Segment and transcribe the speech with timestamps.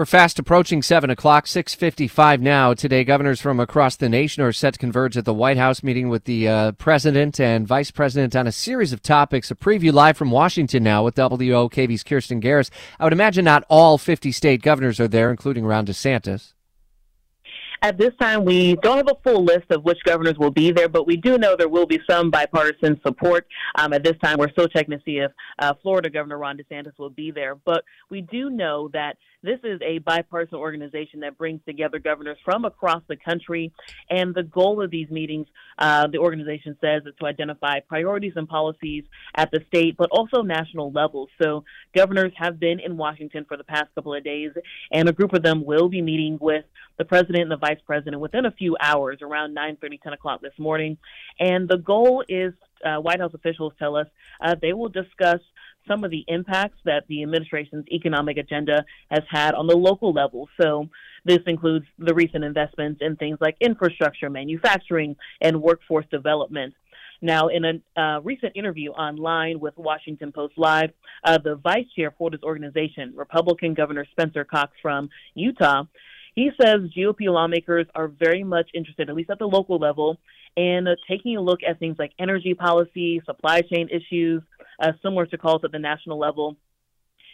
[0.00, 2.72] We're fast approaching 7 o'clock, 6.55 now.
[2.72, 6.08] Today, governors from across the nation are set to converge at the White House, meeting
[6.08, 9.50] with the uh, president and vice president on a series of topics.
[9.50, 12.70] A preview live from Washington now with WOKV's Kirsten Garris.
[12.98, 16.54] I would imagine not all 50 state governors are there, including Ron DeSantis.
[17.82, 20.88] At this time, we don't have a full list of which governors will be there,
[20.88, 23.46] but we do know there will be some bipartisan support.
[23.76, 26.98] Um, at this time, we're still checking to see if uh, Florida Governor Ron DeSantis
[26.98, 27.54] will be there.
[27.54, 32.66] But we do know that this is a bipartisan organization that brings together governors from
[32.66, 33.72] across the country.
[34.10, 35.46] And the goal of these meetings,
[35.78, 39.04] uh, the organization says, is to identify priorities and policies
[39.34, 41.30] at the state, but also national levels.
[41.40, 44.50] So governors have been in Washington for the past couple of days,
[44.92, 46.66] and a group of them will be meeting with
[46.98, 50.40] the president and the vice president within a few hours, around 9 30, 10 o'clock
[50.40, 50.96] this morning.
[51.38, 52.52] And the goal is,
[52.84, 54.06] uh, White House officials tell us,
[54.40, 55.40] uh, they will discuss
[55.88, 60.48] some of the impacts that the administration's economic agenda has had on the local level.
[60.60, 60.88] So
[61.24, 66.74] this includes the recent investments in things like infrastructure, manufacturing, and workforce development.
[67.22, 70.90] Now, in a uh, recent interview online with Washington Post Live,
[71.22, 75.84] uh, the vice chair for this organization, Republican Governor Spencer Cox from Utah,
[76.40, 80.16] he says GOP lawmakers are very much interested, at least at the local level,
[80.56, 84.42] in taking a look at things like energy policy, supply chain issues,
[84.82, 86.56] uh, similar to calls at the national level.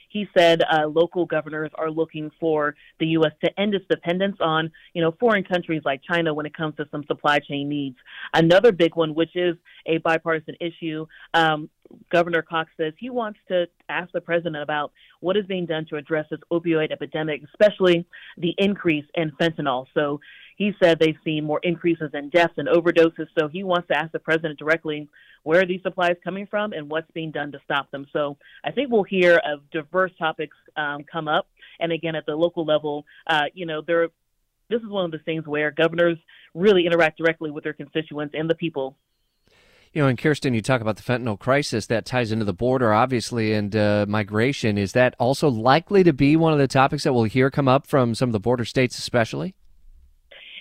[0.09, 3.33] He said uh, local governors are looking for the U.S.
[3.45, 6.87] to end its dependence on, you know, foreign countries like China when it comes to
[6.91, 7.97] some supply chain needs.
[8.35, 11.71] Another big one, which is a bipartisan issue, um,
[12.11, 15.97] Governor Cox says he wants to ask the president about what is being done to
[15.97, 18.07] address this opioid epidemic, especially
[18.39, 19.87] the increase in fentanyl.
[19.95, 20.21] So
[20.57, 23.27] he said they've seen more increases in deaths and overdoses.
[23.39, 25.09] So he wants to ask the president directly
[25.43, 28.07] where are these supplies coming from and what's being done to stop them.
[28.13, 31.49] So I think we'll hear of diverse topics um, come up.
[31.79, 34.09] And again, at the local level, uh, you know, there.
[34.69, 36.19] This is one of the things where governors
[36.53, 38.97] really interact directly with their constituents and the people
[39.97, 42.93] you know, and Kirsten, you talk about the fentanyl crisis that ties into the border,
[42.93, 44.77] obviously, and uh, migration.
[44.77, 47.87] Is that also likely to be one of the topics that we'll hear come up
[47.87, 49.55] from some of the border states, especially?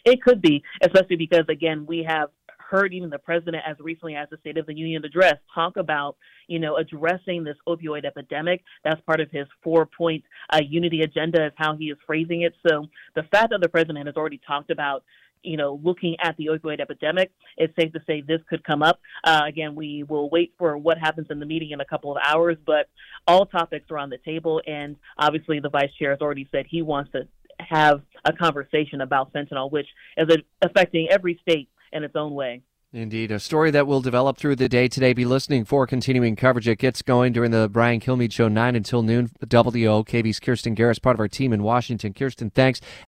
[0.06, 2.29] It could be, especially because, again, we have
[2.69, 6.17] heard even the president as recently as the State of the Union address talk about,
[6.47, 8.63] you know, addressing this opioid epidemic.
[8.83, 12.53] That's part of his four-point uh, unity agenda, is how he is phrasing it.
[12.67, 15.03] So the fact that the president has already talked about
[15.45, 18.99] you know, looking at the opioid epidemic, it's safe to say this could come up.
[19.23, 22.17] Uh, again, we will wait for what happens in the meeting in a couple of
[22.27, 22.89] hours, but
[23.27, 24.59] all topics are on the table.
[24.65, 27.27] And obviously, the vice chair has already said he wants to
[27.59, 29.87] have a conversation about fentanyl, which
[30.17, 32.61] is affecting every state in its own way.
[32.94, 35.11] Indeed, a story that will develop through the day today.
[35.11, 36.66] Be listening for continuing coverage.
[36.66, 39.31] It gets going during the Brian Kilmeade Show, 9 until noon.
[39.45, 42.13] WOKV's Kirsten Garris, part of our team in Washington.
[42.13, 42.79] Kirsten, thanks.